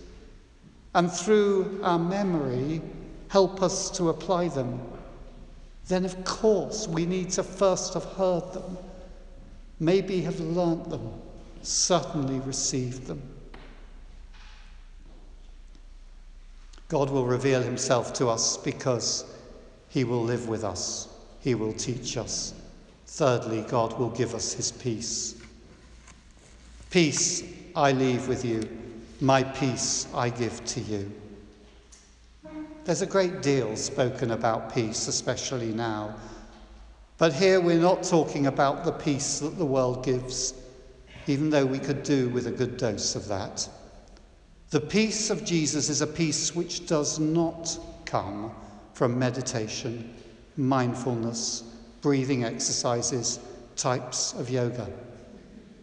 and 0.94 1.10
through 1.10 1.80
our 1.82 1.98
memory 1.98 2.80
help 3.26 3.60
us 3.60 3.90
to 3.96 4.10
apply 4.10 4.46
them, 4.46 4.80
then 5.88 6.04
of 6.04 6.24
course 6.24 6.86
we 6.86 7.04
need 7.04 7.30
to 7.30 7.42
first 7.42 7.94
have 7.94 8.04
heard 8.04 8.52
them, 8.52 8.78
maybe 9.80 10.20
have 10.20 10.38
learnt 10.38 10.88
them, 10.88 11.14
certainly 11.62 12.38
received 12.46 13.08
them. 13.08 13.20
God 16.86 17.10
will 17.10 17.26
reveal 17.26 17.60
himself 17.60 18.12
to 18.14 18.28
us 18.28 18.56
because 18.56 19.24
he 19.88 20.04
will 20.04 20.22
live 20.22 20.48
with 20.48 20.62
us, 20.62 21.08
he 21.40 21.56
will 21.56 21.72
teach 21.72 22.16
us. 22.16 22.54
Thirdly, 23.04 23.62
God 23.62 23.98
will 23.98 24.10
give 24.10 24.36
us 24.36 24.52
his 24.52 24.70
peace. 24.70 25.39
Peace 26.90 27.44
I 27.76 27.92
leave 27.92 28.26
with 28.26 28.44
you, 28.44 28.68
my 29.20 29.44
peace 29.44 30.08
I 30.12 30.28
give 30.28 30.64
to 30.64 30.80
you. 30.80 31.12
There's 32.84 33.02
a 33.02 33.06
great 33.06 33.42
deal 33.42 33.76
spoken 33.76 34.32
about 34.32 34.74
peace, 34.74 35.06
especially 35.06 35.72
now. 35.72 36.16
But 37.16 37.32
here 37.32 37.60
we're 37.60 37.78
not 37.78 38.02
talking 38.02 38.48
about 38.48 38.84
the 38.84 38.90
peace 38.90 39.38
that 39.38 39.56
the 39.56 39.64
world 39.64 40.04
gives, 40.04 40.54
even 41.28 41.48
though 41.48 41.64
we 41.64 41.78
could 41.78 42.02
do 42.02 42.28
with 42.30 42.48
a 42.48 42.50
good 42.50 42.76
dose 42.76 43.14
of 43.14 43.28
that. 43.28 43.68
The 44.70 44.80
peace 44.80 45.30
of 45.30 45.44
Jesus 45.44 45.90
is 45.90 46.00
a 46.00 46.08
peace 46.08 46.56
which 46.56 46.86
does 46.88 47.20
not 47.20 47.78
come 48.04 48.50
from 48.94 49.16
meditation, 49.16 50.12
mindfulness, 50.56 51.62
breathing 52.00 52.42
exercises, 52.42 53.38
types 53.76 54.32
of 54.32 54.50
yoga. 54.50 54.88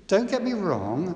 Don't 0.08 0.30
get 0.30 0.44
me 0.44 0.54
wrong, 0.54 1.16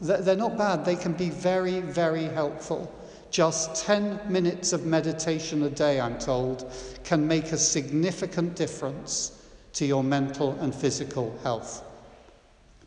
they're 0.00 0.36
not 0.36 0.56
bad. 0.56 0.84
They 0.84 0.96
can 0.96 1.12
be 1.12 1.30
very, 1.30 1.80
very 1.80 2.24
helpful. 2.24 2.92
Just 3.30 3.84
10 3.84 4.20
minutes 4.28 4.72
of 4.72 4.86
meditation 4.86 5.62
a 5.64 5.70
day, 5.70 6.00
I'm 6.00 6.18
told, 6.18 6.72
can 7.04 7.26
make 7.26 7.52
a 7.52 7.58
significant 7.58 8.56
difference 8.56 9.42
to 9.74 9.84
your 9.84 10.04
mental 10.04 10.52
and 10.60 10.74
physical 10.74 11.36
health. 11.42 11.84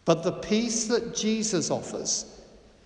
But 0.06 0.24
the 0.24 0.32
peace 0.32 0.86
that 0.86 1.14
Jesus 1.14 1.70
offers 1.70 2.42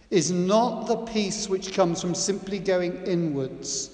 is 0.09 0.31
not 0.31 0.87
the 0.87 0.97
peace 0.97 1.47
which 1.47 1.73
comes 1.73 2.01
from 2.01 2.15
simply 2.15 2.59
going 2.59 3.05
inwards, 3.05 3.91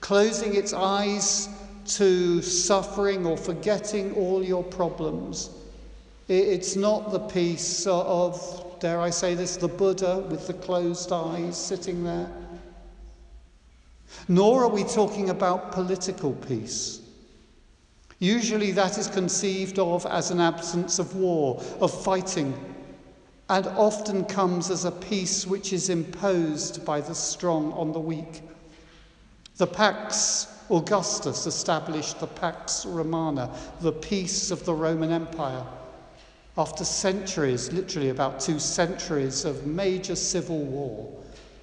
closing 0.00 0.56
its 0.56 0.72
eyes 0.72 1.48
to 1.86 2.42
suffering 2.42 3.26
or 3.26 3.36
forgetting 3.36 4.14
all 4.14 4.44
your 4.44 4.64
problems. 4.64 5.50
It's 6.26 6.74
not 6.74 7.12
the 7.12 7.18
peace 7.18 7.86
of, 7.86 8.78
dare 8.80 9.00
I 9.00 9.10
say 9.10 9.34
this, 9.34 9.56
the 9.56 9.68
Buddha 9.68 10.20
with 10.30 10.46
the 10.46 10.54
closed 10.54 11.12
eyes 11.12 11.56
sitting 11.56 12.02
there. 12.02 12.30
Nor 14.28 14.64
are 14.64 14.68
we 14.68 14.84
talking 14.84 15.28
about 15.28 15.72
political 15.72 16.32
peace. 16.32 17.00
Usually 18.20 18.70
that 18.72 18.96
is 18.96 19.08
conceived 19.08 19.78
of 19.78 20.06
as 20.06 20.30
an 20.30 20.40
absence 20.40 20.98
of 20.98 21.14
war, 21.14 21.62
of 21.80 21.92
fighting, 22.04 22.54
and 23.50 23.66
often 23.66 24.24
comes 24.24 24.70
as 24.70 24.86
a 24.86 24.90
peace 24.90 25.46
which 25.46 25.74
is 25.74 25.90
imposed 25.90 26.86
by 26.86 27.02
the 27.02 27.14
strong 27.14 27.72
on 27.74 27.92
the 27.92 28.00
weak. 28.00 28.40
The 29.58 29.66
Pax 29.66 30.46
Augustus 30.70 31.46
established 31.46 32.18
the 32.18 32.26
Pax 32.26 32.86
Romana, 32.86 33.54
the 33.82 33.92
peace 33.92 34.50
of 34.50 34.64
the 34.64 34.72
Roman 34.72 35.12
Empire. 35.12 35.66
After 36.56 36.84
centuries, 36.84 37.72
literally 37.72 38.10
about 38.10 38.38
two 38.38 38.60
centuries 38.60 39.44
of 39.44 39.66
major 39.66 40.14
civil 40.14 40.64
war, 40.64 41.12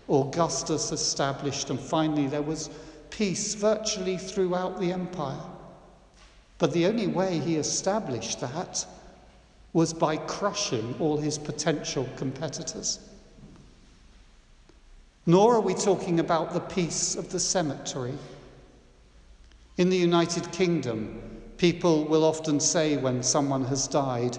Augustus 0.09 0.91
established, 0.91 1.69
and 1.69 1.79
finally 1.79 2.27
there 2.27 2.41
was 2.41 2.69
peace 3.09 3.55
virtually 3.55 4.17
throughout 4.17 4.81
the 4.81 4.91
empire. 4.91 5.41
But 6.57 6.73
the 6.73 6.85
only 6.85 7.07
way 7.07 7.39
he 7.39 7.55
established 7.55 8.41
that 8.41 8.85
was 9.73 9.93
by 9.93 10.17
crushing 10.17 10.95
all 10.99 11.17
his 11.17 11.37
potential 11.37 12.07
competitors. 12.17 12.99
Nor 15.25 15.55
are 15.55 15.61
we 15.61 15.73
talking 15.73 16.19
about 16.19 16.53
the 16.53 16.59
peace 16.59 17.15
of 17.15 17.31
the 17.31 17.39
cemetery. 17.39 18.13
In 19.77 19.89
the 19.89 19.97
United 19.97 20.51
Kingdom, 20.51 21.21
people 21.57 22.03
will 22.05 22.25
often 22.25 22.59
say 22.59 22.97
when 22.97 23.23
someone 23.23 23.63
has 23.65 23.87
died, 23.87 24.37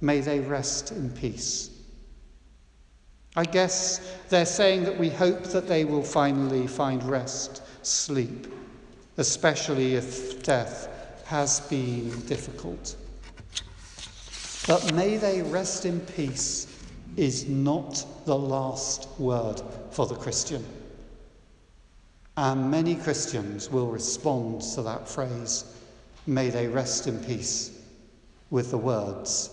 May 0.00 0.20
they 0.20 0.40
rest 0.40 0.92
in 0.92 1.10
peace. 1.10 1.70
I 3.36 3.44
guess 3.44 4.16
they're 4.28 4.46
saying 4.46 4.84
that 4.84 4.98
we 4.98 5.10
hope 5.10 5.44
that 5.44 5.68
they 5.68 5.84
will 5.84 6.02
finally 6.02 6.66
find 6.66 7.02
rest, 7.04 7.62
sleep, 7.82 8.46
especially 9.16 9.94
if 9.94 10.42
death 10.42 10.88
has 11.26 11.60
been 11.60 12.10
difficult. 12.22 12.96
But 14.66 14.92
may 14.94 15.16
they 15.16 15.42
rest 15.42 15.84
in 15.84 16.00
peace 16.00 16.66
is 17.16 17.48
not 17.48 18.04
the 18.26 18.36
last 18.36 19.08
word 19.18 19.60
for 19.90 20.06
the 20.06 20.14
Christian. 20.14 20.64
And 22.36 22.70
many 22.70 22.94
Christians 22.94 23.70
will 23.70 23.88
respond 23.88 24.62
to 24.74 24.82
that 24.82 25.08
phrase, 25.08 25.64
may 26.26 26.50
they 26.50 26.68
rest 26.68 27.06
in 27.08 27.18
peace, 27.24 27.82
with 28.50 28.70
the 28.70 28.78
words, 28.78 29.50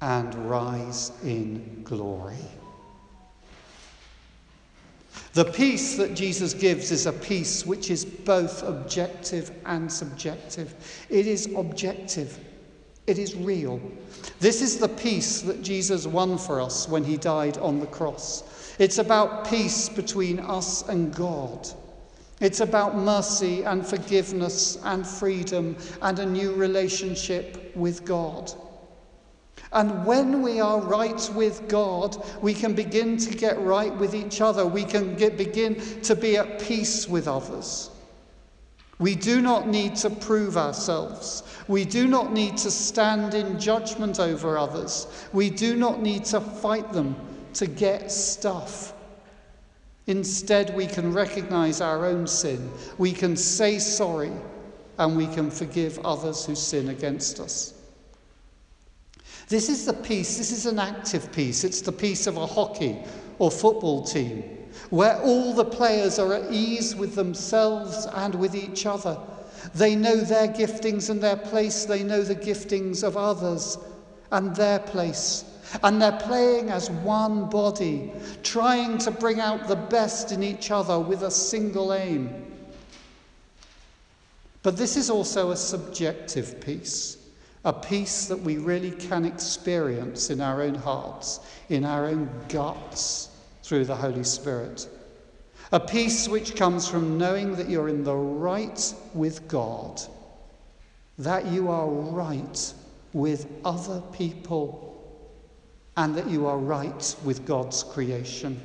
and 0.00 0.34
rise 0.48 1.12
in 1.22 1.82
glory. 1.84 2.36
The 5.32 5.44
peace 5.44 5.96
that 5.96 6.14
Jesus 6.14 6.54
gives 6.54 6.90
is 6.90 7.06
a 7.06 7.12
peace 7.12 7.64
which 7.64 7.90
is 7.90 8.04
both 8.04 8.62
objective 8.64 9.52
and 9.64 9.90
subjective. 9.90 10.74
It 11.08 11.26
is 11.26 11.48
objective, 11.56 12.38
it 13.06 13.18
is 13.18 13.36
real. 13.36 13.80
This 14.40 14.60
is 14.60 14.78
the 14.78 14.88
peace 14.88 15.42
that 15.42 15.62
Jesus 15.62 16.06
won 16.06 16.36
for 16.36 16.60
us 16.60 16.88
when 16.88 17.04
he 17.04 17.16
died 17.16 17.58
on 17.58 17.78
the 17.78 17.86
cross. 17.86 18.74
It's 18.78 18.98
about 18.98 19.48
peace 19.48 19.88
between 19.88 20.40
us 20.40 20.88
and 20.88 21.14
God. 21.14 21.68
It's 22.40 22.60
about 22.60 22.96
mercy 22.96 23.62
and 23.64 23.86
forgiveness 23.86 24.78
and 24.82 25.06
freedom 25.06 25.76
and 26.00 26.18
a 26.18 26.26
new 26.26 26.54
relationship 26.54 27.76
with 27.76 28.04
God. 28.04 28.50
And 29.72 30.04
when 30.04 30.42
we 30.42 30.60
are 30.60 30.80
right 30.80 31.30
with 31.34 31.68
God, 31.68 32.16
we 32.42 32.54
can 32.54 32.74
begin 32.74 33.16
to 33.18 33.34
get 33.34 33.60
right 33.60 33.94
with 33.96 34.14
each 34.14 34.40
other. 34.40 34.66
We 34.66 34.84
can 34.84 35.14
get, 35.14 35.36
begin 35.36 35.76
to 36.02 36.16
be 36.16 36.36
at 36.36 36.60
peace 36.60 37.08
with 37.08 37.28
others. 37.28 37.90
We 38.98 39.14
do 39.14 39.40
not 39.40 39.68
need 39.68 39.96
to 39.96 40.10
prove 40.10 40.56
ourselves. 40.56 41.44
We 41.68 41.84
do 41.84 42.06
not 42.06 42.32
need 42.32 42.56
to 42.58 42.70
stand 42.70 43.34
in 43.34 43.58
judgment 43.60 44.18
over 44.18 44.58
others. 44.58 45.06
We 45.32 45.50
do 45.50 45.76
not 45.76 46.02
need 46.02 46.24
to 46.26 46.40
fight 46.40 46.92
them 46.92 47.16
to 47.54 47.66
get 47.66 48.10
stuff. 48.10 48.92
Instead, 50.06 50.74
we 50.76 50.86
can 50.86 51.12
recognize 51.12 51.80
our 51.80 52.04
own 52.04 52.26
sin. 52.26 52.70
We 52.98 53.12
can 53.12 53.36
say 53.36 53.78
sorry 53.78 54.32
and 54.98 55.16
we 55.16 55.28
can 55.28 55.50
forgive 55.50 55.98
others 56.00 56.44
who 56.44 56.54
sin 56.54 56.88
against 56.88 57.40
us. 57.40 57.79
This 59.50 59.68
is 59.68 59.84
the 59.84 59.92
peace, 59.92 60.38
this 60.38 60.52
is 60.52 60.64
an 60.66 60.78
active 60.78 61.32
peace. 61.32 61.64
It's 61.64 61.80
the 61.80 61.90
peace 61.90 62.28
of 62.28 62.36
a 62.36 62.46
hockey 62.46 63.02
or 63.40 63.50
football 63.50 64.04
team 64.04 64.44
where 64.90 65.20
all 65.22 65.52
the 65.52 65.64
players 65.64 66.20
are 66.20 66.32
at 66.34 66.52
ease 66.52 66.94
with 66.94 67.16
themselves 67.16 68.06
and 68.14 68.32
with 68.36 68.54
each 68.54 68.86
other. 68.86 69.18
They 69.74 69.96
know 69.96 70.14
their 70.14 70.46
giftings 70.46 71.10
and 71.10 71.20
their 71.20 71.36
place, 71.36 71.84
they 71.84 72.04
know 72.04 72.22
the 72.22 72.36
giftings 72.36 73.02
of 73.02 73.16
others 73.16 73.76
and 74.30 74.54
their 74.54 74.78
place. 74.78 75.44
And 75.82 76.00
they're 76.00 76.12
playing 76.12 76.70
as 76.70 76.88
one 76.88 77.50
body, 77.50 78.12
trying 78.44 78.98
to 78.98 79.10
bring 79.10 79.40
out 79.40 79.66
the 79.66 79.74
best 79.74 80.30
in 80.30 80.44
each 80.44 80.70
other 80.70 81.00
with 81.00 81.24
a 81.24 81.30
single 81.30 81.92
aim. 81.92 82.46
But 84.62 84.76
this 84.76 84.96
is 84.96 85.10
also 85.10 85.50
a 85.50 85.56
subjective 85.56 86.60
peace 86.60 87.16
a 87.64 87.72
peace 87.72 88.26
that 88.26 88.40
we 88.40 88.56
really 88.56 88.90
can 88.90 89.24
experience 89.24 90.30
in 90.30 90.40
our 90.40 90.62
own 90.62 90.74
hearts, 90.74 91.40
in 91.68 91.84
our 91.84 92.06
own 92.06 92.30
guts, 92.48 93.28
through 93.62 93.84
the 93.84 93.96
Holy 93.96 94.24
Spirit. 94.24 94.88
A 95.72 95.78
peace 95.78 96.26
which 96.26 96.56
comes 96.56 96.88
from 96.88 97.18
knowing 97.18 97.54
that 97.56 97.68
you're 97.68 97.88
in 97.88 98.02
the 98.02 98.16
right 98.16 98.94
with 99.14 99.46
God, 99.46 100.00
that 101.18 101.46
you 101.46 101.70
are 101.70 101.86
right 101.86 102.74
with 103.12 103.46
other 103.64 104.02
people, 104.12 104.86
and 105.96 106.14
that 106.16 106.28
you 106.28 106.46
are 106.46 106.58
right 106.58 107.14
with 107.24 107.44
God's 107.44 107.82
creation. 107.82 108.60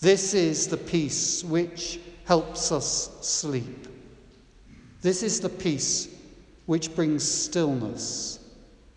This 0.00 0.34
is 0.34 0.66
the 0.66 0.76
peace 0.76 1.44
which 1.44 2.00
helps 2.24 2.72
us 2.72 3.10
sleep. 3.20 3.86
This 5.02 5.22
is 5.22 5.40
the 5.40 5.48
peace 5.48 6.08
which 6.66 6.94
brings 6.94 7.28
stillness 7.28 8.38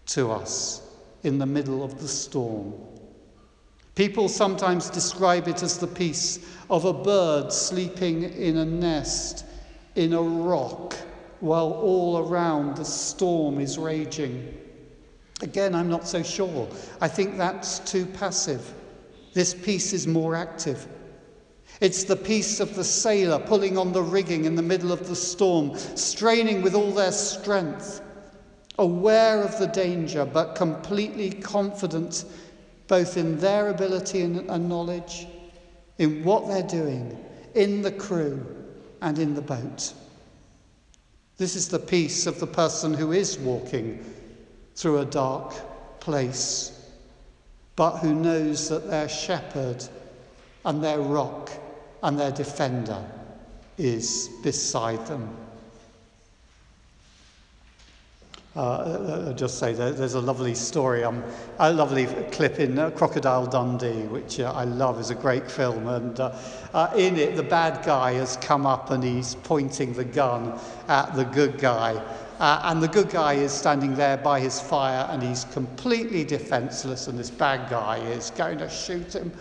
to 0.08 0.32
us 0.32 0.82
in 1.24 1.38
the 1.38 1.46
middle 1.46 1.84
of 1.84 2.00
the 2.00 2.08
storm. 2.08 2.74
People 3.96 4.28
sometimes 4.28 4.90
describe 4.90 5.48
it 5.48 5.64
as 5.64 5.78
the 5.78 5.88
peace 5.88 6.40
of 6.70 6.86
a 6.86 6.94
bird 6.94 7.52
sleeping 7.52 8.24
in 8.24 8.58
a 8.58 8.66
nest 8.66 9.46
in 9.96 10.14
a 10.14 10.22
rock 10.22 10.96
while 11.40 11.72
all 11.72 12.18
around 12.28 12.76
the 12.76 12.86
storm 12.86 13.60
is 13.60 13.78
raging. 13.78 14.54
Again, 15.42 15.74
I'm 15.74 15.90
not 15.90 16.08
so 16.08 16.24
sure. 16.24 16.68
I 17.02 17.08
think 17.08 17.38
that's 17.38 17.80
too 17.80 18.06
passive. 18.06 18.74
This 19.34 19.54
peace 19.54 19.94
is 19.94 20.08
more 20.08 20.36
active. 20.36 20.88
It's 21.82 22.06
the 22.06 22.16
peace 22.16 22.60
of 22.60 22.76
the 22.76 22.84
sailor 22.84 23.40
pulling 23.40 23.78
on 23.78 23.92
the 23.92 24.02
rigging 24.02 24.46
in 24.46 24.56
the 24.56 24.62
middle 24.62 24.92
of 24.92 25.08
the 25.08 25.16
storm, 25.16 25.78
straining 25.96 26.62
with 26.62 26.74
all 26.74 26.92
their 26.92 27.12
strength, 27.12 28.02
aware 28.80 29.42
of 29.42 29.58
the 29.60 29.68
danger, 29.68 30.26
but 30.26 30.56
completely 30.56 31.32
confident 31.32 32.26
both 32.88 33.18
in 33.18 33.40
their 33.40 33.70
ability 33.70 34.22
and, 34.22 34.70
knowledge, 34.70 35.28
in 35.98 36.24
what 36.24 36.48
they're 36.48 36.64
doing, 36.64 37.18
in 37.56 37.82
the 37.82 37.92
crew, 37.92 38.46
and 39.02 39.20
in 39.20 39.34
the 39.34 39.42
boat. 39.42 39.94
This 41.38 41.56
is 41.56 41.68
the 41.68 41.80
peace 41.80 42.28
of 42.28 42.40
the 42.40 42.48
person 42.48 42.94
who 42.94 43.12
is 43.12 43.38
walking 43.38 44.06
through 44.76 45.00
a 45.00 45.06
dark 45.06 45.54
place, 46.00 46.72
but 47.76 47.98
who 47.98 48.14
knows 48.14 48.70
that 48.70 48.90
their 48.90 49.10
shepherd 49.10 49.84
and 50.64 50.82
their 50.82 51.00
rock 51.00 51.52
and 52.06 52.20
their 52.20 52.32
defender 52.32 53.04
is 53.80 54.30
beside 54.44 55.04
them. 55.08 55.28
Uh, 58.56 59.26
I'll 59.28 59.34
just 59.34 59.58
say 59.58 59.74
there's 59.74 60.14
a 60.14 60.22
lovely 60.22 60.54
story, 60.54 61.04
um, 61.04 61.24
a 61.60 61.74
lovely 61.74 62.06
clip 62.32 62.60
in 62.60 62.78
uh, 62.78 62.92
Crocodile 62.92 63.48
Dundee, 63.48 64.04
which 64.04 64.40
uh, 64.40 64.54
I 64.54 64.66
love, 64.66 65.00
is 65.00 65.10
a 65.10 65.16
great 65.16 65.50
film. 65.50 65.88
And 65.88 66.18
uh, 66.20 66.38
uh, 66.74 66.94
in 66.96 67.18
it, 67.18 67.36
the 67.36 67.44
bad 67.44 67.84
guy 67.84 68.14
has 68.14 68.38
come 68.38 68.68
up 68.68 68.92
and 68.92 69.04
he's 69.04 69.36
pointing 69.36 69.92
the 69.92 70.06
gun 70.06 70.58
at 70.88 71.14
the 71.16 71.26
good 71.26 71.58
guy. 71.58 72.02
Uh, 72.40 72.62
and 72.66 72.84
the 72.84 72.88
good 72.88 73.10
guy 73.10 73.34
is 73.34 73.52
standing 73.52 73.96
there 73.96 74.18
by 74.18 74.40
his 74.40 74.62
fire 74.62 75.08
and 75.10 75.24
he's 75.24 75.46
completely 75.46 76.24
defenseless, 76.24 77.08
and 77.08 77.18
this 77.18 77.32
bad 77.32 77.68
guy 77.68 77.98
is 77.98 78.30
going 78.30 78.60
to 78.60 78.70
shoot 78.70 79.14
him. 79.14 79.32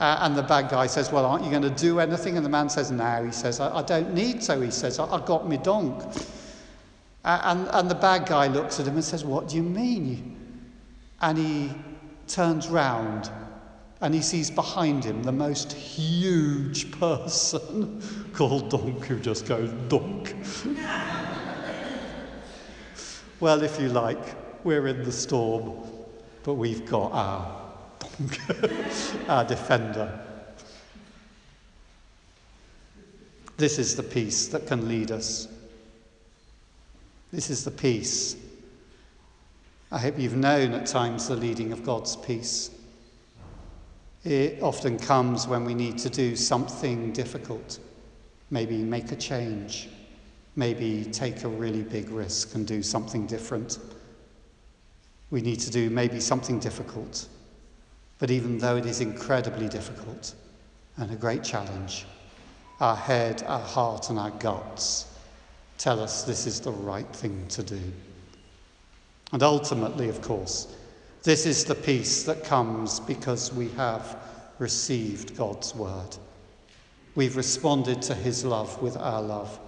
Uh, 0.00 0.18
and 0.22 0.34
the 0.36 0.42
bad 0.42 0.70
guy 0.70 0.86
says, 0.86 1.12
Well, 1.12 1.26
aren't 1.26 1.44
you 1.44 1.50
going 1.50 1.62
to 1.62 1.70
do 1.70 2.00
anything? 2.00 2.36
And 2.36 2.44
the 2.44 2.50
man 2.50 2.70
says, 2.70 2.90
No. 2.90 3.24
He 3.24 3.32
says, 3.32 3.60
I, 3.60 3.78
I 3.78 3.82
don't 3.82 4.14
need 4.14 4.40
to. 4.42 4.60
He 4.60 4.70
says, 4.70 4.98
I, 4.98 5.04
I 5.04 5.24
got 5.24 5.48
me 5.48 5.58
donk. 5.58 6.02
Uh, 7.22 7.40
and, 7.44 7.68
and 7.72 7.90
the 7.90 7.94
bad 7.94 8.26
guy 8.26 8.46
looks 8.46 8.80
at 8.80 8.86
him 8.86 8.94
and 8.94 9.04
says, 9.04 9.24
What 9.24 9.48
do 9.48 9.56
you 9.56 9.62
mean? 9.62 10.36
And 11.20 11.36
he 11.36 11.70
turns 12.26 12.68
round 12.68 13.30
and 14.00 14.14
he 14.14 14.22
sees 14.22 14.50
behind 14.50 15.04
him 15.04 15.22
the 15.22 15.32
most 15.32 15.72
huge 15.72 16.90
person 16.98 18.02
called 18.32 18.70
Donk, 18.70 19.04
who 19.04 19.20
just 19.20 19.46
goes, 19.46 19.70
Donk. 19.88 20.34
well, 23.40 23.62
if 23.62 23.78
you 23.78 23.90
like, 23.90 24.64
we're 24.64 24.86
in 24.86 25.02
the 25.02 25.12
storm, 25.12 25.86
but 26.42 26.54
we've 26.54 26.86
got 26.86 27.12
our 27.12 27.59
our 29.28 29.44
defender. 29.44 30.18
This 33.56 33.78
is 33.78 33.96
the 33.96 34.02
peace 34.02 34.48
that 34.48 34.66
can 34.66 34.88
lead 34.88 35.10
us. 35.10 35.48
This 37.32 37.50
is 37.50 37.64
the 37.64 37.70
peace. 37.70 38.36
I 39.92 39.98
hope 39.98 40.18
you've 40.18 40.36
known 40.36 40.72
at 40.72 40.86
times 40.86 41.28
the 41.28 41.36
leading 41.36 41.72
of 41.72 41.84
God's 41.84 42.16
peace. 42.16 42.70
It 44.24 44.62
often 44.62 44.98
comes 44.98 45.46
when 45.46 45.64
we 45.64 45.74
need 45.74 45.96
to 45.98 46.10
do 46.10 46.36
something 46.36 47.12
difficult, 47.12 47.78
maybe 48.50 48.78
make 48.78 49.12
a 49.12 49.16
change, 49.16 49.88
maybe 50.56 51.04
take 51.04 51.44
a 51.44 51.48
really 51.48 51.82
big 51.82 52.10
risk 52.10 52.54
and 52.54 52.66
do 52.66 52.82
something 52.82 53.26
different. 53.26 53.78
We 55.30 55.40
need 55.40 55.60
to 55.60 55.70
do 55.70 55.88
maybe 55.88 56.20
something 56.20 56.58
difficult 56.58 57.28
but 58.20 58.30
even 58.30 58.58
though 58.58 58.76
it 58.76 58.86
is 58.86 59.00
incredibly 59.00 59.68
difficult 59.68 60.34
and 60.98 61.10
a 61.10 61.16
great 61.16 61.42
challenge, 61.42 62.06
our 62.78 62.94
head, 62.94 63.42
our 63.48 63.60
heart, 63.60 64.10
and 64.10 64.18
our 64.18 64.30
guts 64.32 65.06
tell 65.78 65.98
us 65.98 66.22
this 66.22 66.46
is 66.46 66.60
the 66.60 66.70
right 66.70 67.08
thing 67.16 67.46
to 67.48 67.62
do. 67.62 67.80
And 69.32 69.42
ultimately, 69.42 70.10
of 70.10 70.20
course, 70.20 70.68
this 71.22 71.46
is 71.46 71.64
the 71.64 71.74
peace 71.74 72.24
that 72.24 72.44
comes 72.44 73.00
because 73.00 73.52
we 73.54 73.68
have 73.70 74.16
received 74.58 75.36
God's 75.36 75.74
word. 75.74 76.16
We've 77.14 77.36
responded 77.36 78.02
to 78.02 78.14
his 78.14 78.44
love 78.44 78.80
with 78.82 78.96
our 78.98 79.22
love 79.22 79.58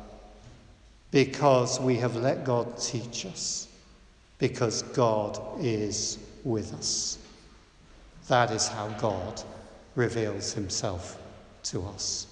because 1.11 1.81
we 1.81 1.97
have 1.97 2.17
let 2.17 2.45
God 2.45 2.79
teach 2.79 3.25
us, 3.27 3.69
because 4.39 4.83
God 4.83 5.39
is 5.61 6.19
with 6.45 6.75
us. 6.75 7.19
That 8.33 8.51
is 8.51 8.67
how 8.67 8.89
God 8.97 9.43
reveals 9.95 10.55
himself 10.55 11.19
to 11.65 11.83
us. 11.83 12.32